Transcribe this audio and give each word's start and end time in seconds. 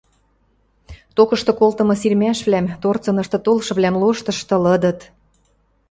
Токышты 1.15 1.51
колтымы 1.59 1.95
сирмӓшвлӓм, 2.01 2.65
торцынышты 2.81 3.37
толшывлӓм 3.45 3.95
лоштышты 4.01 4.55
лыдыт. 4.63 4.99